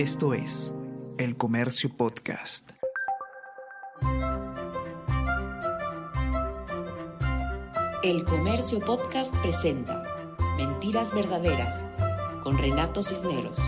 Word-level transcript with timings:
Esto 0.00 0.32
es 0.32 0.74
El 1.18 1.36
Comercio 1.36 1.90
Podcast. 1.94 2.70
El 8.02 8.24
Comercio 8.24 8.80
Podcast 8.80 9.36
presenta 9.42 10.02
Mentiras 10.56 11.14
Verdaderas 11.14 11.84
con 12.42 12.56
Renato 12.56 13.02
Cisneros. 13.02 13.60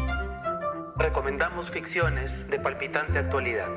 Recomendamos 0.97 1.71
ficciones 1.71 2.49
de 2.49 2.59
palpitante 2.59 3.19
actualidad. 3.19 3.69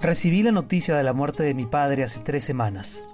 Recibí 0.00 0.42
la 0.42 0.52
noticia 0.52 0.96
de 0.96 1.02
la 1.02 1.12
muerte 1.12 1.42
de 1.42 1.52
mi 1.52 1.66
padre 1.66 2.04
hace 2.04 2.20
tres 2.20 2.42
semanas. 2.42 3.04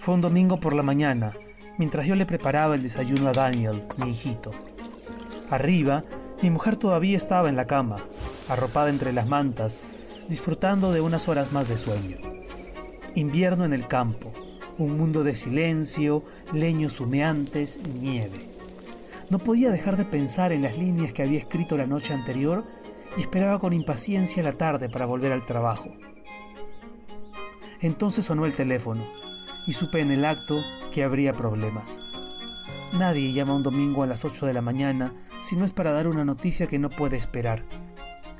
Fue 0.00 0.14
un 0.14 0.20
domingo 0.20 0.58
por 0.58 0.74
la 0.74 0.82
mañana, 0.82 1.32
mientras 1.78 2.06
yo 2.06 2.14
le 2.14 2.26
preparaba 2.26 2.74
el 2.74 2.82
desayuno 2.82 3.28
a 3.28 3.32
Daniel, 3.32 3.82
mi 3.96 4.10
hijito. 4.10 4.52
Arriba, 5.50 6.04
mi 6.42 6.50
mujer 6.50 6.76
todavía 6.76 7.16
estaba 7.16 7.48
en 7.48 7.56
la 7.56 7.66
cama, 7.66 7.98
arropada 8.48 8.90
entre 8.90 9.12
las 9.12 9.26
mantas, 9.26 9.82
disfrutando 10.28 10.92
de 10.92 11.00
unas 11.00 11.28
horas 11.28 11.52
más 11.52 11.68
de 11.68 11.78
sueño. 11.78 12.16
Invierno 13.14 13.64
en 13.64 13.72
el 13.72 13.86
campo, 13.86 14.32
un 14.78 14.96
mundo 14.96 15.22
de 15.22 15.34
silencio, 15.34 16.24
leños 16.52 17.00
humeantes, 17.00 17.80
nieve. 18.00 18.48
No 19.30 19.38
podía 19.38 19.70
dejar 19.70 19.96
de 19.96 20.04
pensar 20.04 20.52
en 20.52 20.62
las 20.62 20.76
líneas 20.76 21.12
que 21.12 21.22
había 21.22 21.38
escrito 21.38 21.76
la 21.76 21.86
noche 21.86 22.12
anterior 22.12 22.64
y 23.16 23.22
esperaba 23.22 23.58
con 23.58 23.72
impaciencia 23.72 24.42
la 24.42 24.52
tarde 24.52 24.88
para 24.88 25.06
volver 25.06 25.32
al 25.32 25.46
trabajo. 25.46 25.90
Entonces 27.80 28.24
sonó 28.24 28.46
el 28.46 28.54
teléfono 28.54 29.04
y 29.66 29.72
supe 29.72 30.00
en 30.00 30.10
el 30.10 30.24
acto 30.24 30.60
que 30.94 31.02
habría 31.02 31.32
problemas. 31.32 31.98
Nadie 32.92 33.32
llama 33.32 33.56
un 33.56 33.64
domingo 33.64 34.04
a 34.04 34.06
las 34.06 34.24
8 34.24 34.46
de 34.46 34.52
la 34.52 34.62
mañana 34.62 35.12
si 35.40 35.56
no 35.56 35.64
es 35.64 35.72
para 35.72 35.90
dar 35.90 36.06
una 36.06 36.24
noticia 36.24 36.68
que 36.68 36.78
no 36.78 36.88
puede 36.88 37.16
esperar. 37.16 37.64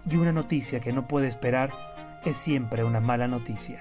Y 0.09 0.15
una 0.15 0.31
noticia 0.31 0.79
que 0.79 0.93
no 0.93 1.09
puede 1.09 1.27
esperar 1.27 1.73
es 2.25 2.37
siempre 2.37 2.85
una 2.85 3.01
mala 3.01 3.27
noticia. 3.27 3.81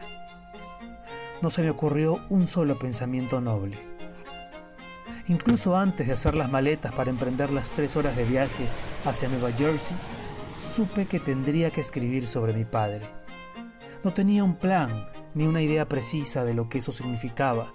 No 1.43 1.51
se 1.51 1.61
me 1.61 1.69
ocurrió 1.69 2.19
un 2.29 2.47
solo 2.47 2.79
pensamiento 2.79 3.41
noble. 3.41 3.77
Incluso 5.27 5.77
antes 5.77 6.07
de 6.07 6.13
hacer 6.13 6.33
las 6.33 6.49
maletas 6.49 6.93
para 6.93 7.11
emprender 7.11 7.51
las 7.51 7.69
tres 7.69 7.95
horas 7.95 8.15
de 8.17 8.25
viaje 8.25 8.65
hacia 9.05 9.29
Nueva 9.29 9.51
Jersey, 9.51 9.95
supe 10.75 11.05
que 11.05 11.19
tendría 11.19 11.69
que 11.69 11.81
escribir 11.81 12.27
sobre 12.27 12.53
mi 12.53 12.65
padre. 12.65 13.01
No 14.03 14.13
tenía 14.13 14.43
un 14.43 14.55
plan 14.55 15.05
ni 15.35 15.45
una 15.45 15.61
idea 15.61 15.87
precisa 15.87 16.43
de 16.43 16.55
lo 16.55 16.69
que 16.69 16.79
eso 16.79 16.91
significaba. 16.91 17.71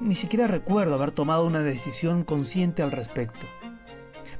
Ni 0.00 0.14
siquiera 0.14 0.46
recuerdo 0.46 0.94
haber 0.94 1.12
tomado 1.12 1.44
una 1.44 1.60
decisión 1.60 2.24
consciente 2.24 2.82
al 2.82 2.90
respecto. 2.90 3.46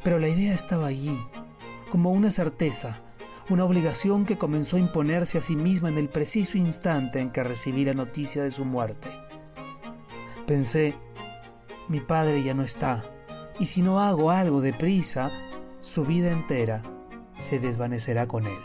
Pero 0.02 0.18
la 0.18 0.28
idea 0.28 0.54
estaba 0.54 0.86
allí, 0.86 1.18
como 1.90 2.12
una 2.12 2.30
certeza, 2.30 3.02
una 3.50 3.66
obligación 3.66 4.24
que 4.24 4.38
comenzó 4.38 4.76
a 4.76 4.80
imponerse 4.80 5.36
a 5.36 5.42
sí 5.42 5.56
misma 5.56 5.90
en 5.90 5.98
el 5.98 6.08
preciso 6.08 6.56
instante 6.56 7.20
en 7.20 7.30
que 7.30 7.44
recibí 7.44 7.84
la 7.84 7.92
noticia 7.92 8.42
de 8.42 8.50
su 8.50 8.64
muerte. 8.64 9.08
Pensé, 10.46 10.94
mi 11.88 12.00
padre 12.00 12.42
ya 12.42 12.54
no 12.54 12.62
está, 12.62 13.04
y 13.58 13.66
si 13.66 13.82
no 13.82 14.00
hago 14.00 14.30
algo 14.30 14.62
deprisa, 14.62 15.30
su 15.82 16.04
vida 16.04 16.32
entera 16.32 16.82
se 17.38 17.58
desvanecerá 17.58 18.26
con 18.26 18.46
él. 18.46 18.58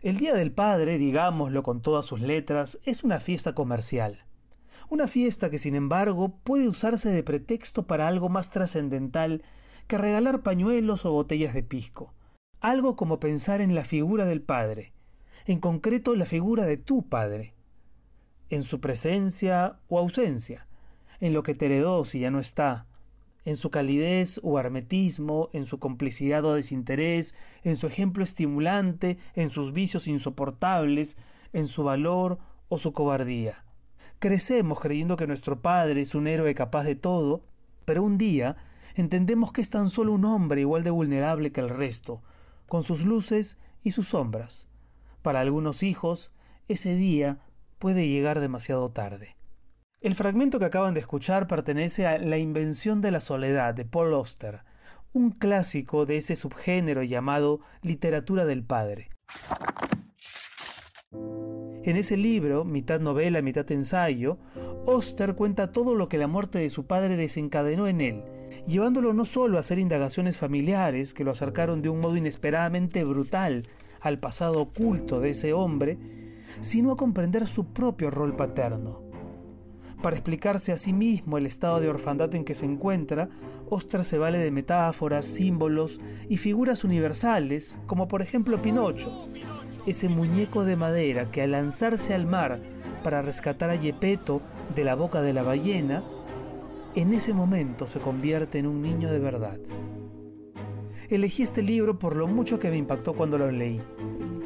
El 0.00 0.16
Día 0.16 0.34
del 0.34 0.50
Padre, 0.50 0.98
digámoslo 0.98 1.62
con 1.62 1.80
todas 1.80 2.06
sus 2.06 2.20
letras, 2.20 2.78
es 2.84 3.04
una 3.04 3.20
fiesta 3.20 3.54
comercial. 3.54 4.24
Una 4.88 5.06
fiesta 5.06 5.50
que, 5.50 5.58
sin 5.58 5.74
embargo, 5.74 6.38
puede 6.44 6.68
usarse 6.68 7.10
de 7.10 7.22
pretexto 7.22 7.86
para 7.86 8.08
algo 8.08 8.28
más 8.28 8.50
trascendental 8.50 9.42
que 9.86 9.98
regalar 9.98 10.42
pañuelos 10.42 11.04
o 11.04 11.12
botellas 11.12 11.54
de 11.54 11.62
pisco. 11.62 12.12
Algo 12.60 12.96
como 12.96 13.20
pensar 13.20 13.60
en 13.60 13.74
la 13.74 13.84
figura 13.84 14.24
del 14.24 14.42
Padre, 14.42 14.92
en 15.46 15.58
concreto 15.60 16.14
la 16.14 16.26
figura 16.26 16.64
de 16.64 16.76
tu 16.76 17.08
Padre, 17.08 17.54
en 18.50 18.62
su 18.62 18.80
presencia 18.80 19.78
o 19.88 19.98
ausencia, 19.98 20.66
en 21.20 21.32
lo 21.32 21.42
que 21.42 21.54
te 21.54 21.66
heredó 21.66 22.04
si 22.04 22.20
ya 22.20 22.30
no 22.30 22.38
está, 22.38 22.86
en 23.44 23.56
su 23.56 23.70
calidez 23.70 24.40
o 24.42 24.58
hermetismo, 24.58 25.48
en 25.52 25.64
su 25.64 25.78
complicidad 25.78 26.44
o 26.44 26.54
desinterés, 26.54 27.34
en 27.64 27.76
su 27.76 27.86
ejemplo 27.86 28.22
estimulante, 28.22 29.18
en 29.34 29.50
sus 29.50 29.72
vicios 29.72 30.06
insoportables, 30.06 31.18
en 31.52 31.66
su 31.66 31.82
valor 31.82 32.38
o 32.68 32.78
su 32.78 32.92
cobardía. 32.92 33.64
Crecemos 34.22 34.78
creyendo 34.78 35.16
que 35.16 35.26
nuestro 35.26 35.62
Padre 35.62 36.02
es 36.02 36.14
un 36.14 36.28
héroe 36.28 36.54
capaz 36.54 36.84
de 36.84 36.94
todo, 36.94 37.42
pero 37.84 38.04
un 38.04 38.18
día 38.18 38.54
entendemos 38.94 39.50
que 39.50 39.60
es 39.60 39.70
tan 39.70 39.88
solo 39.88 40.12
un 40.12 40.24
hombre 40.24 40.60
igual 40.60 40.84
de 40.84 40.90
vulnerable 40.90 41.50
que 41.50 41.60
el 41.60 41.68
resto, 41.68 42.22
con 42.68 42.84
sus 42.84 43.04
luces 43.04 43.58
y 43.82 43.90
sus 43.90 44.10
sombras. 44.10 44.68
Para 45.22 45.40
algunos 45.40 45.82
hijos, 45.82 46.30
ese 46.68 46.94
día 46.94 47.40
puede 47.80 48.06
llegar 48.06 48.38
demasiado 48.38 48.90
tarde. 48.90 49.34
El 50.00 50.14
fragmento 50.14 50.60
que 50.60 50.66
acaban 50.66 50.94
de 50.94 51.00
escuchar 51.00 51.48
pertenece 51.48 52.06
a 52.06 52.16
La 52.18 52.38
invención 52.38 53.00
de 53.00 53.10
la 53.10 53.20
soledad 53.20 53.74
de 53.74 53.86
Paul 53.86 54.14
Auster, 54.14 54.60
un 55.12 55.32
clásico 55.32 56.06
de 56.06 56.18
ese 56.18 56.36
subgénero 56.36 57.02
llamado 57.02 57.58
literatura 57.82 58.44
del 58.44 58.62
padre. 58.62 59.10
En 61.84 61.96
ese 61.96 62.16
libro, 62.16 62.64
mitad 62.64 63.00
novela, 63.00 63.42
mitad 63.42 63.70
ensayo, 63.72 64.38
Oster 64.86 65.34
cuenta 65.34 65.72
todo 65.72 65.96
lo 65.96 66.08
que 66.08 66.16
la 66.16 66.28
muerte 66.28 66.60
de 66.60 66.70
su 66.70 66.86
padre 66.86 67.16
desencadenó 67.16 67.88
en 67.88 68.00
él, 68.00 68.22
llevándolo 68.68 69.12
no 69.12 69.24
solo 69.24 69.56
a 69.56 69.60
hacer 69.60 69.80
indagaciones 69.80 70.36
familiares 70.36 71.12
que 71.12 71.24
lo 71.24 71.32
acercaron 71.32 71.82
de 71.82 71.88
un 71.88 72.00
modo 72.00 72.16
inesperadamente 72.16 73.02
brutal 73.02 73.66
al 74.00 74.20
pasado 74.20 74.60
oculto 74.60 75.18
de 75.18 75.30
ese 75.30 75.52
hombre, 75.52 75.98
sino 76.60 76.92
a 76.92 76.96
comprender 76.96 77.48
su 77.48 77.72
propio 77.72 78.12
rol 78.12 78.36
paterno. 78.36 79.02
Para 80.02 80.16
explicarse 80.16 80.72
a 80.72 80.76
sí 80.76 80.92
mismo 80.92 81.38
el 81.38 81.46
estado 81.46 81.80
de 81.80 81.88
orfandad 81.88 82.32
en 82.34 82.44
que 82.44 82.54
se 82.54 82.66
encuentra, 82.66 83.28
Oster 83.70 84.04
se 84.04 84.18
vale 84.18 84.38
de 84.38 84.50
metáforas, 84.50 85.26
símbolos 85.26 86.00
y 86.28 86.36
figuras 86.36 86.84
universales, 86.84 87.78
como 87.86 88.06
por 88.06 88.20
ejemplo 88.20 88.60
Pinocho, 88.60 89.28
ese 89.86 90.08
muñeco 90.08 90.64
de 90.64 90.76
madera 90.76 91.30
que 91.30 91.42
al 91.42 91.52
lanzarse 91.52 92.14
al 92.14 92.26
mar 92.26 92.60
para 93.02 93.22
rescatar 93.22 93.70
a 93.70 93.74
Yepeto 93.74 94.40
de 94.74 94.84
la 94.84 94.94
boca 94.94 95.22
de 95.22 95.32
la 95.32 95.42
ballena, 95.42 96.02
en 96.94 97.12
ese 97.14 97.32
momento 97.32 97.86
se 97.86 97.98
convierte 97.98 98.58
en 98.58 98.66
un 98.66 98.82
niño 98.82 99.10
de 99.10 99.18
verdad. 99.18 99.58
Elegí 101.08 101.42
este 101.42 101.62
libro 101.62 101.98
por 101.98 102.16
lo 102.16 102.26
mucho 102.26 102.58
que 102.58 102.70
me 102.70 102.76
impactó 102.76 103.14
cuando 103.14 103.38
lo 103.38 103.50
leí. 103.50 103.80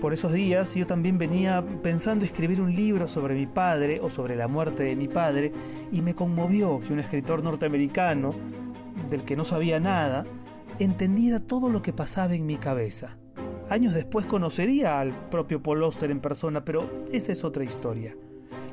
Por 0.01 0.13
esos 0.13 0.33
días 0.33 0.75
yo 0.75 0.87
también 0.87 1.19
venía 1.19 1.65
pensando 1.83 2.25
escribir 2.25 2.61
un 2.61 2.75
libro 2.75 3.09
sobre 3.09 3.35
mi 3.35 3.47
padre 3.47 4.01
o 4.01 4.11
sobre 4.11 4.37
la 4.37 4.49
muerte 4.49 4.85
de 4.85 4.97
mi 4.97 5.09
padre 5.09 5.53
y 5.93 6.03
me 6.03 6.15
conmovió 6.15 6.81
que 6.81 6.93
un 6.93 7.01
escritor 7.01 7.43
norteamericano, 7.43 8.35
del 9.11 9.23
que 9.25 9.37
no 9.37 9.45
sabía 9.45 9.81
nada, 9.81 10.25
entendiera 10.79 11.41
todo 11.41 11.69
lo 11.69 11.83
que 11.83 11.93
pasaba 11.93 12.35
en 12.35 12.47
mi 12.47 12.57
cabeza. 12.57 13.17
Años 13.69 13.95
después 13.95 14.27
conocería 14.27 15.01
al 15.01 15.29
propio 15.29 15.61
Paul 15.61 15.83
Auster 15.83 16.11
en 16.13 16.21
persona, 16.21 16.65
pero 16.65 16.89
esa 17.11 17.33
es 17.33 17.43
otra 17.43 17.65
historia. 17.65 18.17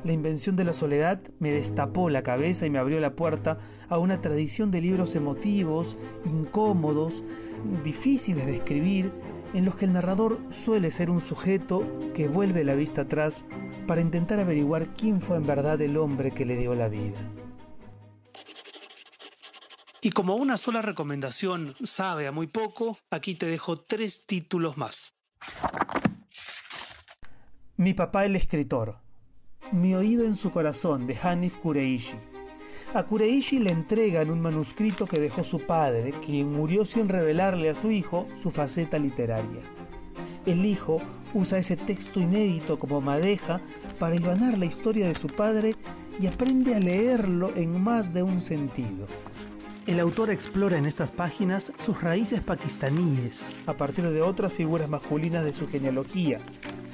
La 0.04 0.12
invención 0.12 0.54
de 0.54 0.62
la 0.62 0.72
soledad 0.72 1.20
me 1.40 1.50
destapó 1.50 2.10
la 2.10 2.22
cabeza 2.22 2.64
y 2.64 2.70
me 2.70 2.78
abrió 2.78 3.00
la 3.00 3.16
puerta 3.16 3.58
a 3.88 3.98
una 3.98 4.20
tradición 4.20 4.70
de 4.70 4.80
libros 4.80 5.16
emotivos, 5.16 5.96
incómodos, 6.24 7.24
difíciles 7.82 8.46
de 8.46 8.54
escribir, 8.54 9.10
en 9.52 9.64
los 9.64 9.74
que 9.74 9.86
el 9.86 9.94
narrador 9.94 10.38
suele 10.50 10.92
ser 10.92 11.10
un 11.10 11.20
sujeto 11.20 11.84
que 12.14 12.28
vuelve 12.28 12.62
la 12.62 12.74
vista 12.74 13.02
atrás 13.02 13.44
para 13.88 14.00
intentar 14.00 14.38
averiguar 14.38 14.94
quién 14.94 15.20
fue 15.20 15.38
en 15.38 15.46
verdad 15.46 15.80
el 15.80 15.96
hombre 15.96 16.30
que 16.30 16.44
le 16.44 16.56
dio 16.56 16.74
la 16.74 16.88
vida. 16.88 17.18
Y 20.04 20.10
como 20.10 20.36
una 20.36 20.58
sola 20.58 20.82
recomendación 20.82 21.72
sabe 21.82 22.26
a 22.26 22.32
muy 22.32 22.46
poco, 22.46 22.98
aquí 23.10 23.36
te 23.36 23.46
dejo 23.46 23.78
tres 23.78 24.26
títulos 24.26 24.76
más. 24.76 25.14
Mi 27.78 27.94
papá 27.94 28.26
el 28.26 28.36
escritor. 28.36 28.98
Mi 29.72 29.94
oído 29.94 30.26
en 30.26 30.36
su 30.36 30.50
corazón 30.50 31.06
de 31.06 31.16
Hanif 31.16 31.56
Kureishi. 31.56 32.16
A 32.92 33.04
Kureishi 33.04 33.58
le 33.60 33.70
entregan 33.70 34.28
un 34.28 34.42
manuscrito 34.42 35.06
que 35.06 35.18
dejó 35.18 35.42
su 35.42 35.60
padre, 35.60 36.12
quien 36.22 36.52
murió 36.52 36.84
sin 36.84 37.08
revelarle 37.08 37.70
a 37.70 37.74
su 37.74 37.90
hijo 37.90 38.28
su 38.34 38.50
faceta 38.50 38.98
literaria. 38.98 39.62
El 40.44 40.66
hijo 40.66 41.00
usa 41.32 41.56
ese 41.56 41.78
texto 41.78 42.20
inédito 42.20 42.78
como 42.78 43.00
madeja 43.00 43.62
para 43.98 44.16
hilvanar 44.16 44.58
la 44.58 44.66
historia 44.66 45.08
de 45.08 45.14
su 45.14 45.28
padre 45.28 45.74
y 46.20 46.26
aprende 46.26 46.74
a 46.74 46.78
leerlo 46.78 47.56
en 47.56 47.82
más 47.82 48.12
de 48.12 48.22
un 48.22 48.42
sentido. 48.42 49.06
El 49.86 50.00
autor 50.00 50.30
explora 50.30 50.78
en 50.78 50.86
estas 50.86 51.12
páginas 51.12 51.70
sus 51.78 52.00
raíces 52.00 52.40
pakistaníes 52.40 53.52
a 53.66 53.74
partir 53.74 54.08
de 54.08 54.22
otras 54.22 54.50
figuras 54.50 54.88
masculinas 54.88 55.44
de 55.44 55.52
su 55.52 55.68
genealogía, 55.68 56.40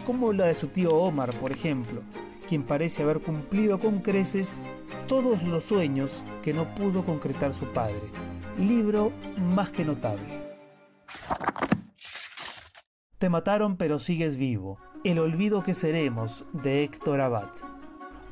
como 0.05 0.33
la 0.33 0.47
de 0.47 0.57
su 0.57 0.67
tío 0.67 0.97
Omar, 0.97 1.31
por 1.37 1.53
ejemplo, 1.53 2.03
quien 2.49 2.65
parece 2.65 3.05
haber 3.05 3.21
cumplido 3.21 3.79
con 3.79 4.01
creces 4.01 4.57
todos 5.07 5.41
los 5.45 5.65
sueños 5.65 6.25
que 6.43 6.53
no 6.53 6.65
pudo 6.75 7.05
concretar 7.05 7.55
su 7.55 7.65
padre. 7.67 8.03
Libro 8.59 9.13
más 9.39 9.71
que 9.71 9.85
notable. 9.85 10.51
Te 13.19 13.29
mataron 13.29 13.77
pero 13.77 14.01
sigues 14.01 14.37
vivo. 14.37 14.81
El 15.05 15.21
olvido 15.21 15.63
que 15.63 15.75
seremos 15.75 16.45
de 16.53 16.83
Héctor 16.83 17.21
Abad. 17.21 17.51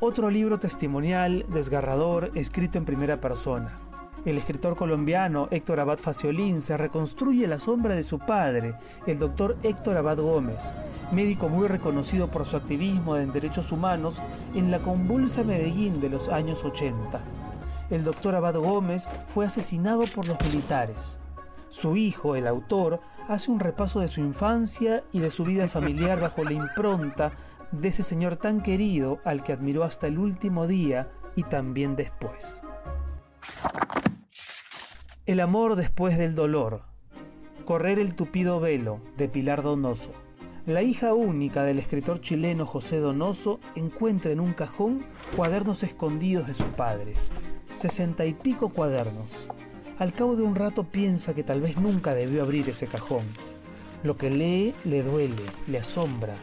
Otro 0.00 0.30
libro 0.30 0.58
testimonial, 0.58 1.46
desgarrador, 1.48 2.32
escrito 2.34 2.76
en 2.78 2.84
primera 2.84 3.20
persona. 3.20 3.87
El 4.24 4.36
escritor 4.36 4.76
colombiano 4.76 5.48
Héctor 5.50 5.80
Abad 5.80 5.98
Faciolín 5.98 6.60
se 6.60 6.76
reconstruye 6.76 7.46
la 7.46 7.60
sombra 7.60 7.94
de 7.94 8.02
su 8.02 8.18
padre, 8.18 8.74
el 9.06 9.18
doctor 9.18 9.56
Héctor 9.62 9.96
Abad 9.96 10.18
Gómez, 10.18 10.74
médico 11.12 11.48
muy 11.48 11.68
reconocido 11.68 12.28
por 12.28 12.44
su 12.44 12.56
activismo 12.56 13.16
en 13.16 13.32
derechos 13.32 13.70
humanos 13.70 14.20
en 14.54 14.70
la 14.70 14.80
convulsa 14.80 15.44
Medellín 15.44 16.00
de 16.00 16.10
los 16.10 16.28
años 16.28 16.64
80. 16.64 17.20
El 17.90 18.04
doctor 18.04 18.34
Abad 18.34 18.56
Gómez 18.56 19.08
fue 19.28 19.46
asesinado 19.46 20.04
por 20.14 20.26
los 20.26 20.38
militares. 20.44 21.20
Su 21.68 21.96
hijo, 21.96 22.34
el 22.34 22.46
autor, 22.46 23.00
hace 23.28 23.50
un 23.50 23.60
repaso 23.60 24.00
de 24.00 24.08
su 24.08 24.20
infancia 24.20 25.04
y 25.12 25.20
de 25.20 25.30
su 25.30 25.44
vida 25.44 25.68
familiar 25.68 26.20
bajo 26.20 26.42
la 26.44 26.52
impronta 26.52 27.32
de 27.70 27.88
ese 27.88 28.02
señor 28.02 28.36
tan 28.36 28.62
querido 28.62 29.20
al 29.24 29.42
que 29.42 29.52
admiró 29.52 29.84
hasta 29.84 30.06
el 30.06 30.18
último 30.18 30.66
día 30.66 31.08
y 31.36 31.44
también 31.44 31.94
después. 31.94 32.62
El 35.28 35.40
amor 35.40 35.76
después 35.76 36.16
del 36.16 36.34
dolor. 36.34 36.84
Correr 37.66 37.98
el 37.98 38.14
tupido 38.14 38.60
velo 38.60 39.00
de 39.18 39.28
Pilar 39.28 39.62
Donoso. 39.62 40.10
La 40.64 40.82
hija 40.82 41.12
única 41.12 41.64
del 41.64 41.78
escritor 41.78 42.22
chileno 42.22 42.64
José 42.64 42.96
Donoso 42.96 43.60
encuentra 43.74 44.30
en 44.32 44.40
un 44.40 44.54
cajón 44.54 45.04
cuadernos 45.36 45.82
escondidos 45.82 46.46
de 46.46 46.54
su 46.54 46.64
padre. 46.64 47.12
Sesenta 47.74 48.24
y 48.24 48.32
pico 48.32 48.70
cuadernos. 48.70 49.36
Al 49.98 50.14
cabo 50.14 50.34
de 50.34 50.44
un 50.44 50.54
rato 50.54 50.84
piensa 50.84 51.34
que 51.34 51.42
tal 51.42 51.60
vez 51.60 51.76
nunca 51.76 52.14
debió 52.14 52.42
abrir 52.42 52.66
ese 52.70 52.86
cajón. 52.86 53.26
Lo 54.04 54.16
que 54.16 54.30
lee 54.30 54.74
le 54.86 55.02
duele, 55.02 55.42
le 55.66 55.76
asombra, 55.76 56.36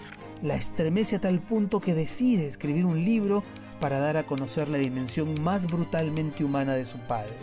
la 0.43 0.57
estremece 0.57 1.15
a 1.15 1.21
tal 1.21 1.39
punto 1.39 1.79
que 1.79 1.95
decide 1.95 2.47
escribir 2.47 2.85
un 2.85 3.03
libro 3.03 3.41
para 3.79 3.97
dar 3.97 4.15
a 4.17 4.27
conocer 4.27 4.69
la 4.69 4.77
dimensión 4.77 5.33
más 5.41 5.65
brutalmente 5.65 6.43
humana 6.43 6.75
de 6.75 6.85
su 6.85 6.99
padre. 6.99 7.33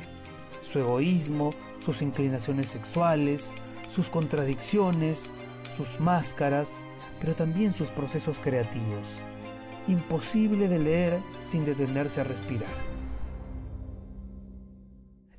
Su 0.73 0.79
egoísmo, 0.79 1.51
sus 1.81 2.01
inclinaciones 2.01 2.69
sexuales, 2.69 3.53
sus 3.91 4.09
contradicciones, 4.09 5.31
sus 5.77 6.01
máscaras, 6.01 6.79
pero 7.21 7.35
también 7.35 7.75
sus 7.75 7.91
procesos 7.91 8.39
creativos. 8.39 9.21
Imposible 9.87 10.69
de 10.69 10.79
leer 10.79 11.21
sin 11.43 11.67
detenerse 11.67 12.23
a 12.23 12.25
respirar. 12.25 12.71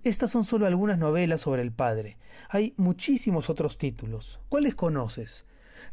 Estas 0.03 0.29
son 0.29 0.43
solo 0.43 0.67
algunas 0.67 0.99
novelas 0.99 1.41
sobre 1.41 1.63
el 1.63 1.71
padre. 1.71 2.17
Hay 2.49 2.75
muchísimos 2.77 3.49
otros 3.49 3.79
títulos. 3.79 4.39
¿Cuáles 4.49 4.75
conoces? 4.75 5.47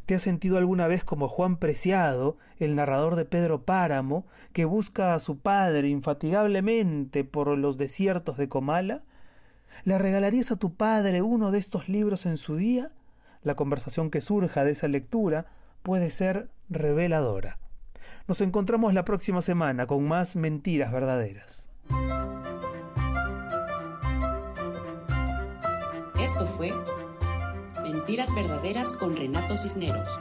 ¿Te 0.04 0.16
has 0.16 0.22
sentido 0.22 0.58
alguna 0.58 0.86
vez 0.86 1.02
como 1.02 1.28
Juan 1.28 1.56
Preciado, 1.56 2.36
el 2.58 2.74
narrador 2.76 3.16
de 3.16 3.24
Pedro 3.24 3.62
Páramo, 3.62 4.26
que 4.52 4.66
busca 4.66 5.14
a 5.14 5.20
su 5.20 5.38
padre 5.38 5.88
infatigablemente 5.88 7.24
por 7.24 7.56
los 7.56 7.78
desiertos 7.78 8.36
de 8.36 8.50
Comala? 8.50 9.02
¿Le 9.84 9.98
regalarías 9.98 10.50
a 10.50 10.56
tu 10.56 10.74
padre 10.74 11.22
uno 11.22 11.50
de 11.50 11.58
estos 11.58 11.88
libros 11.88 12.26
en 12.26 12.36
su 12.36 12.56
día? 12.56 12.90
La 13.42 13.54
conversación 13.54 14.10
que 14.10 14.20
surja 14.20 14.64
de 14.64 14.72
esa 14.72 14.88
lectura 14.88 15.46
puede 15.82 16.10
ser 16.10 16.50
reveladora. 16.68 17.58
Nos 18.28 18.40
encontramos 18.42 18.92
la 18.94 19.04
próxima 19.04 19.42
semana 19.42 19.86
con 19.86 20.06
más 20.06 20.36
mentiras 20.36 20.92
verdaderas. 20.92 21.70
Esto 26.20 26.46
fue 26.46 26.72
Mentiras 27.82 28.34
Verdaderas 28.34 28.92
con 28.92 29.16
Renato 29.16 29.56
Cisneros. 29.56 30.20